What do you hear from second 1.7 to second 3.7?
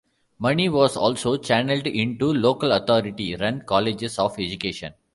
into local-authority run